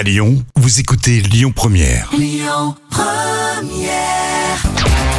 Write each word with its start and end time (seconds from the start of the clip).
À 0.00 0.02
Lyon, 0.02 0.42
vous 0.56 0.80
écoutez 0.80 1.20
Lyon 1.20 1.52
Première. 1.54 2.10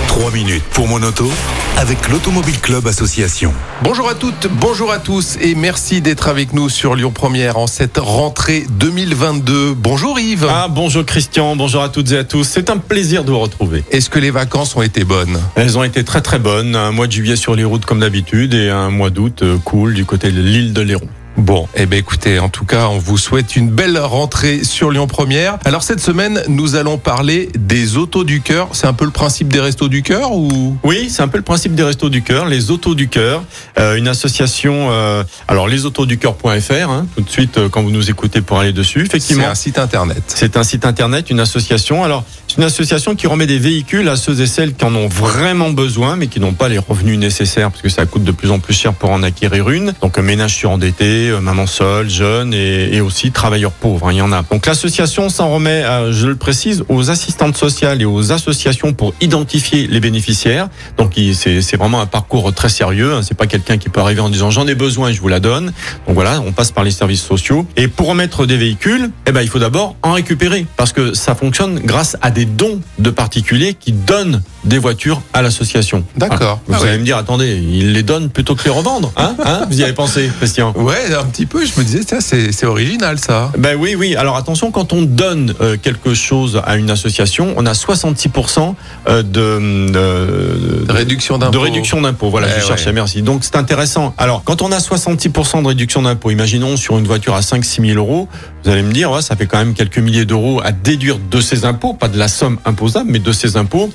3 0.08 0.32
minutes 0.32 0.64
pour 0.72 0.88
mon 0.88 1.04
auto 1.04 1.30
avec 1.78 2.10
l'Automobile 2.10 2.60
Club 2.60 2.88
Association. 2.88 3.54
Bonjour 3.84 4.10
à 4.10 4.16
toutes, 4.16 4.48
bonjour 4.60 4.92
à 4.92 4.98
tous 4.98 5.38
et 5.40 5.54
merci 5.54 6.02
d'être 6.02 6.28
avec 6.28 6.54
nous 6.54 6.68
sur 6.68 6.96
Lyon 6.96 7.12
Première 7.12 7.60
en 7.60 7.68
cette 7.68 8.00
rentrée 8.00 8.66
2022. 8.72 9.76
Bonjour 9.76 10.20
Yves. 10.20 10.48
Ah, 10.50 10.68
bonjour 10.68 11.06
Christian, 11.06 11.56
bonjour 11.56 11.84
à 11.84 11.90
toutes 11.90 12.12
et 12.14 12.18
à 12.18 12.24
tous. 12.24 12.46
C'est 12.46 12.72
un 12.72 12.78
plaisir 12.78 13.24
de 13.24 13.30
vous 13.30 13.38
retrouver. 13.38 13.84
Est-ce 13.92 14.10
que 14.10 14.18
les 14.18 14.32
vacances 14.32 14.76
ont 14.76 14.82
été 14.82 15.04
bonnes? 15.04 15.40
Elles 15.54 15.78
ont 15.78 15.84
été 15.84 16.04
très 16.04 16.22
très 16.22 16.40
bonnes. 16.40 16.76
Un 16.76 16.92
mois 16.92 17.06
de 17.06 17.12
juillet 17.12 17.36
sur 17.36 17.54
les 17.54 17.66
routes 17.66 17.86
comme 17.86 18.00
d'habitude 18.00 18.56
et 18.56 18.72
un 18.72 18.90
mois 18.90 19.12
d'août 19.12 19.44
euh, 19.44 19.60
cool 19.64 19.94
du 19.94 20.06
côté 20.06 20.32
de 20.32 20.42
l'île 20.42 20.74
de 20.74 20.82
Léron. 20.82 21.08
Bon, 21.42 21.68
eh 21.74 21.88
bien 21.88 21.98
écoutez, 21.98 22.38
en 22.38 22.50
tout 22.50 22.66
cas, 22.66 22.86
on 22.86 23.00
vous 23.00 23.18
souhaite 23.18 23.56
une 23.56 23.72
belle 23.72 23.98
rentrée 23.98 24.64
sur 24.64 24.92
Lyon 24.92 25.08
Première. 25.08 25.58
Alors 25.66 25.82
cette 25.82 26.00
semaine, 26.00 26.40
nous 26.48 26.76
allons 26.76 27.00
parler 27.00 27.50
des 27.58 27.98
autos 27.98 28.24
du 28.24 28.42
cœur. 28.42 28.70
C'est 28.74 28.86
un 28.86 28.94
peu 28.94 29.06
le 29.06 29.12
principe 29.12 29.52
des 29.52 29.60
restos 29.60 29.88
du 29.88 30.04
cœur 30.04 30.34
ou? 30.34 30.78
Oui, 30.84 31.10
c'est 31.10 31.24
un 31.24 31.28
peu 31.28 31.40
le 31.40 31.44
principe 31.44 31.74
des 31.74 31.82
restos 31.82 32.10
du 32.10 32.22
cœur, 32.22 32.46
les 32.46 32.70
autos 32.70 32.94
du 32.94 33.08
cœur, 33.08 33.44
euh, 33.80 33.96
une 33.96 34.08
association. 34.08 34.90
Euh, 34.92 35.24
alors 35.48 35.68
lesautosducœur.fr, 35.68 36.90
hein, 36.92 37.08
tout 37.16 37.22
de 37.24 37.30
suite 37.30 37.58
euh, 37.58 37.70
quand 37.70 37.82
vous 37.82 37.90
nous 37.90 38.12
écoutez 38.12 38.42
pour 38.42 38.60
aller 38.60 38.72
dessus. 38.72 39.08
c'est 39.10 39.18
Effectivement, 39.18 39.48
un 39.48 39.56
site 39.56 39.80
internet 39.80 40.22
c'est 40.28 40.58
un 40.58 40.64
site 40.64 40.86
internet, 40.86 41.32
une 41.32 41.40
association. 41.40 42.04
Alors 42.04 42.24
c'est 42.48 42.58
une 42.58 42.66
association 42.66 43.16
qui 43.16 43.26
remet 43.26 43.48
des 43.48 43.58
véhicules 43.58 44.08
à 44.10 44.16
ceux 44.16 44.42
et 44.42 44.46
celles 44.46 44.76
qui 44.76 44.86
en 44.86 44.94
ont 44.94 45.08
vraiment 45.08 45.72
besoin, 45.72 46.18
mais 46.18 46.28
qui 46.28 46.40
n'ont 46.40 46.54
pas 46.54 46.70
les 46.70 46.78
revenus 46.78 47.18
nécessaires 47.18 47.72
parce 47.72 47.82
que 47.82 47.90
ça 47.90 48.06
coûte 48.06 48.24
de 48.24 48.32
plus 48.32 48.52
en 48.52 48.60
plus 48.60 48.76
cher 48.76 48.94
pour 48.94 49.10
en 49.10 49.24
acquérir 49.24 49.72
une. 49.72 49.96
Donc 50.02 50.20
un 50.20 50.22
ménage 50.22 50.56
surendetté, 50.56 51.31
euh, 51.32 51.40
maman 51.42 51.68
seule, 51.68 52.10
jeune 52.10 52.54
et, 52.54 52.96
et 52.96 53.02
aussi 53.02 53.32
travailleurs 53.32 53.72
pauvres. 53.72 54.08
hein, 54.08 54.12
il 54.12 54.18
y 54.18 54.22
en 54.22 54.32
a. 54.32 54.44
Donc 54.52 54.66
l'association 54.66 55.30
s'en 55.30 55.50
remet, 55.50 55.84
je 56.12 56.28
le 56.28 56.36
précise, 56.36 56.84
aux 56.90 57.10
assistantes 57.10 57.58
sociales 57.58 58.02
et 58.02 58.06
aux 58.06 58.32
associations 58.32 58.94
pour 58.94 59.14
identifier 59.22 59.88
les 59.88 60.00
bénéficiaires. 60.00 60.68
Donc 60.98 61.14
c'est 61.34 61.76
vraiment 61.78 62.02
un 62.02 62.06
parcours 62.06 62.54
très 62.54 62.70
sérieux. 62.70 63.14
Hein, 63.14 63.22
c'est 63.24 63.38
pas 63.38 63.48
quelqu'un 63.48 63.78
qui 63.78 63.90
peut 63.90 64.02
arriver 64.02 64.22
en 64.22 64.30
disant 64.30 64.50
j'en 64.52 64.68
ai 64.68 64.76
besoin 64.76 65.10
et 65.10 65.14
je 65.14 65.22
vous 65.22 65.28
la 65.28 65.40
donne. 65.40 65.68
Donc 66.08 66.16
voilà, 66.16 66.42
on 66.46 66.52
passe 66.52 66.72
par 66.72 66.84
les 66.84 66.92
services 66.92 67.24
sociaux. 67.24 67.66
Et 67.78 67.88
pour 67.88 68.08
remettre 68.08 68.46
des 68.46 68.58
véhicules, 68.58 69.10
eh 69.28 69.32
ben 69.32 69.42
il 69.42 69.50
faut 69.50 69.60
d'abord 69.60 69.96
en 70.04 70.14
récupérer 70.14 70.66
parce 70.78 70.94
que 70.94 71.14
ça 71.14 71.36
fonctionne 71.36 71.80
grâce 71.80 72.18
à 72.22 72.32
des 72.32 72.46
dons 72.46 72.80
de 73.00 73.10
particuliers 73.10 73.74
qui 73.74 73.92
donnent 73.92 74.42
des 74.64 74.78
voitures 74.78 75.22
à 75.34 75.42
l'association. 75.42 76.04
D'accord. 76.18 76.60
Vous 76.68 76.76
Ah 76.80 76.88
allez 76.88 77.00
me 77.00 77.04
dire, 77.04 77.18
attendez, 77.18 77.56
ils 77.58 77.94
les 77.94 78.04
donnent 78.04 78.30
plutôt 78.30 78.56
que 78.56 78.64
les 78.64 78.70
revendre, 78.70 79.12
hein, 79.18 79.36
hein 79.44 79.66
Vous 79.70 79.80
y 79.80 79.84
avez 79.84 79.94
pensé, 79.94 80.30
Christian? 80.38 80.72
Ouais, 80.76 81.11
un 81.16 81.26
petit 81.26 81.46
peu. 81.46 81.66
Je 81.66 81.72
me 81.80 81.84
disais, 81.84 82.02
c'est 82.20 82.66
original 82.66 83.20
ça. 83.20 83.52
ben 83.58 83.78
oui, 83.80 83.96
oui. 83.96 84.16
Alors 84.16 84.36
attention, 84.38 84.72
quand 84.72 84.94
on 84.94 85.02
donne 85.02 85.54
euh, 85.62 85.78
quelque 85.82 86.14
chose 86.14 86.62
à 86.66 86.76
une 86.78 86.90
association, 86.90 87.54
on 87.58 87.66
a 87.66 87.74
66% 87.74 88.74
euh, 89.08 89.24
de, 89.24 89.92
de, 89.92 90.86
De 90.86 90.92
réduction 90.92 91.38
d'impôts. 91.38 91.52
de 91.52 91.58
réduction 91.58 92.02
d'impôts. 92.02 92.30
Voilà, 92.30 92.48
Ouais, 92.48 92.54
je 92.62 92.66
cherchais, 92.66 92.88
ouais. 92.88 92.94
merci. 92.94 93.22
Donc 93.22 93.44
c'est 93.44 93.56
intéressant. 93.56 94.14
Alors, 94.18 94.44
quand 94.44 94.62
on 94.62 94.72
a 94.72 94.80
66% 94.80 95.62
de 95.64 95.68
réduction 95.68 96.02
d'impôts, 96.02 96.32
imaginons 96.32 96.78
sur 96.78 96.98
une 96.98 97.06
voiture 97.08 97.36
à 97.36 97.42
5-6 97.42 97.86
000 97.94 97.98
euros, 97.98 98.28
vous 98.64 98.70
allez 98.72 98.84
me 98.84 98.92
dire, 98.92 99.12
ouais, 99.12 99.22
ça 99.22 99.36
fait 99.36 99.48
quand 99.48 99.58
même 99.58 99.74
quelques 99.74 99.98
milliers 100.00 100.26
d'euros 100.26 100.62
à 100.64 100.72
déduire 100.72 101.18
de 101.20 101.42
ces 101.42 101.66
impôts, 101.66 101.94
pas 101.94 102.08
de 102.08 102.18
la 102.18 102.28
somme 102.28 102.58
imposable, 102.66 103.10
mais 103.12 103.20
de 103.20 103.32
ces 103.32 103.58
impôts. 103.58 103.90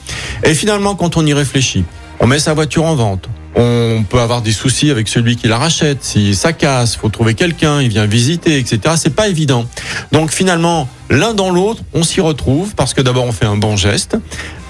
Et 0.44 0.54
finalement, 0.54 0.94
quand 0.94 1.16
on 1.16 1.24
y 1.26 1.32
réfléchit, 1.34 1.84
on 2.20 2.26
met 2.26 2.38
sa 2.38 2.54
voiture 2.54 2.84
en 2.84 2.94
vente. 2.94 3.28
On 3.58 4.04
peut 4.08 4.20
avoir 4.20 4.42
des 4.42 4.52
soucis 4.52 4.90
avec 4.90 5.08
celui 5.08 5.36
qui 5.36 5.48
la 5.48 5.56
rachète. 5.56 5.98
Si 6.04 6.34
ça 6.34 6.52
casse, 6.52 6.94
faut 6.96 7.08
trouver 7.08 7.32
quelqu'un, 7.34 7.80
il 7.80 7.88
vient 7.88 8.04
visiter, 8.06 8.58
etc. 8.58 8.94
C'est 8.98 9.14
pas 9.14 9.28
évident. 9.28 9.64
Donc 10.12 10.30
finalement, 10.30 10.88
l'un 11.08 11.32
dans 11.32 11.50
l'autre, 11.50 11.82
on 11.94 12.02
s'y 12.02 12.20
retrouve 12.20 12.74
parce 12.74 12.92
que 12.92 13.00
d'abord 13.00 13.24
on 13.24 13.32
fait 13.32 13.46
un 13.46 13.56
bon 13.56 13.76
geste. 13.76 14.16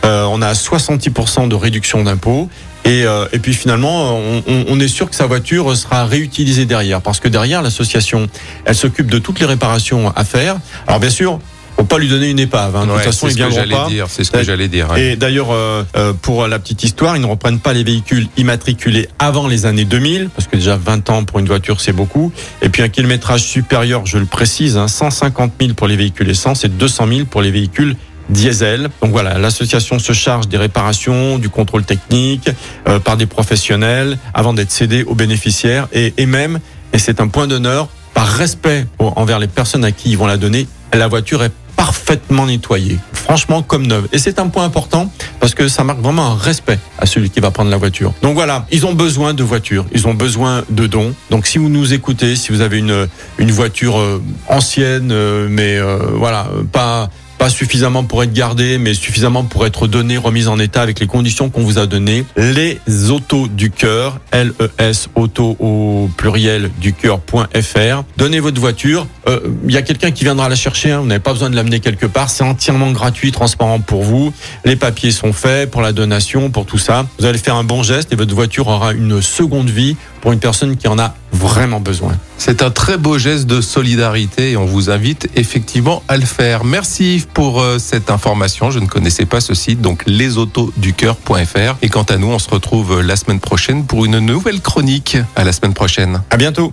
Euh, 0.05 0.25
on 0.31 0.41
a 0.41 0.53
66% 0.55 1.49
de 1.49 1.55
réduction 1.57 2.05
d'impôts. 2.05 2.49
Et, 2.85 3.03
euh, 3.05 3.27
et 3.33 3.41
puis 3.41 3.53
finalement, 3.55 4.17
on- 4.17 4.65
on 4.69 4.79
est 4.79 4.87
sûr 4.87 5.11
que 5.11 5.17
sa 5.17 5.27
voiture 5.27 5.77
sera 5.77 6.05
réutilisée 6.05 6.67
derrière, 6.67 7.03
parce 7.03 7.19
que 7.19 7.27
derrière 7.27 7.61
l'association, 7.61 8.29
elle 8.65 8.77
s'occupe 8.77 9.11
de 9.11 9.19
toutes 9.19 9.41
les 9.41 9.47
réparations 9.47 10.13
à 10.15 10.25
faire. 10.25 10.59
Alors 10.87 11.01
bien 11.01 11.11
sûr, 11.11 11.41
faut 11.77 11.85
pas 11.85 11.99
lui 11.99 12.09
donner 12.09 12.31
une 12.31 12.39
épave. 12.39 12.75
hein. 12.77 12.87
De 12.87 12.91
Ouais, 12.91 12.97
toute 12.97 13.05
façon, 13.05 13.29
ils 13.29 13.35
viendront 13.37 13.69
pas. 13.69 13.89
C'est 14.09 14.25
ce 14.25 14.31
que 14.31 14.43
j'allais 14.43 14.69
dire. 14.69 14.91
ouais. 14.91 15.13
Et 15.13 15.17
d'ailleurs, 15.17 15.49
euh, 15.51 15.83
euh, 15.97 16.13
pour 16.15 16.47
la 16.47 16.59
petite 16.59 16.83
histoire, 16.83 17.17
ils 17.17 17.21
ne 17.23 17.27
reprennent 17.27 17.59
pas 17.61 17.73
les 17.75 17.85
véhicules 17.85 18.27
immatriculés 18.37 19.09
avant 19.19 19.47
les 19.47 19.67
années 19.67 19.85
2000, 19.85 20.31
parce 20.35 20.49
que 20.49 20.57
déjà 20.57 20.77
20 20.77 21.11
ans 21.11 21.25
pour 21.25 21.39
une 21.39 21.47
voiture, 21.47 21.81
c'est 21.81 21.93
beaucoup. 21.93 22.33
Et 22.63 22.69
puis 22.71 22.83
un 22.83 22.89
kilométrage 22.89 23.43
supérieur, 23.43 24.07
je 24.07 24.19
le 24.19 24.25
précise, 24.27 24.77
hein, 24.77 24.89
150 24.89 25.53
000 25.61 25.75
pour 25.75 25.87
les 25.87 25.97
véhicules 25.97 26.29
essence 26.31 26.65
et 26.65 26.69
200 26.69 27.07
000 27.09 27.25
pour 27.27 27.43
les 27.43 27.51
véhicules 27.51 27.97
diesel. 28.31 28.89
Donc 29.03 29.13
voilà, 29.13 29.39
l'association 29.39 29.99
se 29.99 30.13
charge 30.13 30.49
des 30.49 30.57
réparations, 30.57 31.39
du 31.39 31.49
contrôle 31.49 31.85
technique 31.85 32.49
euh, 32.89 32.99
par 32.99 33.17
des 33.17 33.27
professionnels 33.27 34.19
avant 34.35 34.53
d'être 34.53 34.73
cédé 34.73 35.05
aux 35.05 35.15
bénéficiaires 35.15 35.87
et, 35.93 36.13
et 36.17 36.27
même, 36.27 36.59
et 36.93 36.99
c'est 36.99 37.21
un 37.21 37.29
point 37.29 37.47
d'honneur, 37.47 37.89
par 38.15 38.27
respect 38.27 38.87
envers 38.99 39.39
les 39.39 39.47
personnes 39.47 39.85
à 39.85 39.93
qui 39.93 40.11
ils 40.11 40.19
vont 40.19 40.27
la 40.27 40.39
donner, 40.39 40.67
la 40.93 41.07
voiture 41.07 41.45
est 41.45 41.53
parfaitement 41.97 42.47
nettoyée, 42.47 42.99
franchement 43.13 43.63
comme 43.63 43.87
neuve. 43.87 44.07
Et 44.13 44.19
c'est 44.19 44.39
un 44.39 44.49
point 44.49 44.65
important 44.65 45.11
parce 45.41 45.55
que 45.55 45.67
ça 45.67 45.83
marque 45.83 46.01
vraiment 46.01 46.27
un 46.27 46.37
respect 46.37 46.79
à 46.99 47.07
celui 47.07 47.31
qui 47.31 47.41
va 47.41 47.51
prendre 47.51 47.71
la 47.71 47.79
voiture. 47.79 48.13
Donc 48.23 48.35
voilà, 48.35 48.67
ils 48.71 48.85
ont 48.87 48.93
besoin 48.93 49.35
de 49.35 49.43
voitures, 49.43 49.87
ils 49.93 50.07
ont 50.07 50.15
besoin 50.15 50.63
de 50.69 50.87
dons. 50.87 51.15
Donc 51.31 51.47
si 51.47 51.59
vous 51.59 51.69
nous 51.69 51.95
écoutez, 51.95 52.37
si 52.37 52.53
vous 52.53 52.61
avez 52.61 52.79
une 52.79 53.09
une 53.39 53.51
voiture 53.51 53.99
euh, 53.99 54.23
ancienne, 54.49 55.11
euh, 55.11 55.49
mais 55.51 55.77
euh, 55.79 55.99
voilà, 56.15 56.49
pas 56.71 57.09
pas 57.39 57.51
suffisamment 57.51 58.05
pour 58.05 58.23
être 58.23 58.33
gardée, 58.33 58.79
mais 58.79 58.95
suffisamment 58.95 59.45
pour 59.45 59.67
être 59.67 59.87
donnée, 59.87 60.17
remise 60.17 60.49
en 60.49 60.59
état 60.59 60.83
avec 60.83 61.01
les 61.01 61.07
conditions 61.07 61.51
qu'on 61.51 61.63
vous 61.63 61.79
a 61.79 61.87
données. 61.87 62.25
Les 62.37 62.81
autos 63.11 63.47
du 63.47 63.71
cœur, 63.71 64.21
L-E-S, 64.31 65.09
auto 65.15 65.57
au 65.61 66.09
pluriel 66.17 66.71
du 66.81 66.93
cœur.fr. 66.93 68.05
Donnez 68.17 68.41
votre 68.41 68.61
voiture. 68.61 69.07
Euh, 69.29 69.41
Il 69.67 69.73
y 69.73 69.77
a 69.77 69.83
quelqu'un 69.83 70.11
qui 70.11 70.25
viendra 70.25 70.49
la 70.49 70.55
chercher. 70.57 70.93
hein. 70.93 71.01
Vous 71.01 71.07
n'avez 71.07 71.21
pas 71.21 71.33
besoin 71.33 71.51
de 71.51 71.57
l'amener 71.57 71.81
quelque 71.81 72.07
part. 72.07 72.31
C'est 72.31 72.45
entièrement 72.45 72.91
gratuit, 72.93 73.33
transparent 73.33 73.81
pour 73.81 74.03
vous. 74.03 74.33
Les 74.65 74.77
papiers 74.77 75.11
sont 75.11 75.33
faits 75.33 75.71
pour 75.71 75.83
la 75.83 75.93
donation, 75.93 76.51
pour 76.51 76.67
tout 76.67 76.79
ça. 76.79 77.07
Vous 77.19 77.25
allez 77.27 77.39
faire 77.39 77.57
un 77.57 77.65
bon 77.65 77.83
geste 77.83 78.13
et 78.13 78.17
votre 78.17 78.35
voiture 78.35 78.69
aura 78.69 78.93
une 78.93 79.21
seconde 79.23 79.69
vie 79.71 79.97
pour 80.21 80.33
une 80.33 80.39
personne 80.39 80.77
qui 80.77 80.89
en 80.89 80.99
a 80.99 81.15
vraiment 81.33 81.81
besoin. 81.81 82.13
C'est 82.39 82.63
un 82.63 82.71
très 82.71 82.97
beau 82.99 83.19
geste 83.19 83.47
de 83.47 83.61
solidarité 83.61 84.53
et 84.53 84.57
on 84.57 84.65
vous 84.65 84.91
invite 84.91 85.29
effectivement 85.37 86.03
à 86.09 86.17
le 86.17 86.25
faire. 86.25 86.65
Merci 86.65 87.27
pour 87.35 87.61
euh, 87.61 87.79
cette 87.79 88.11
information. 88.11 88.71
Je 88.71 88.79
ne 88.79 88.87
connaissais 88.87 89.27
pas 89.27 89.41
ce 89.41 89.55
site, 89.55 89.81
donc 89.81 90.03
lesautosducœur.fr. 90.07 91.77
Et 91.83 91.89
quant 91.89 92.03
à 92.05 92.17
nous, 92.17 92.29
on 92.29 92.39
se 92.39 92.49
retrouve 92.51 92.99
euh, 92.99 93.03
la 93.03 93.17
semaine 93.17 93.41
prochaine 93.41 93.85
pour 93.87 94.05
une 94.05 94.19
nouvelle 94.19 94.61
chronique. 94.61 95.17
À 95.35 95.45
la 95.45 95.53
semaine 95.53 95.75
prochaine. 95.75 96.23
À 96.31 96.37
bientôt. 96.37 96.73